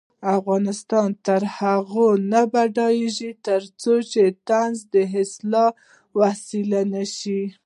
[0.37, 3.93] افغانستان تر هغو نه ابادیږي، ترڅو
[4.47, 5.71] طنز د اصلاح
[6.19, 7.41] وسیله نشي.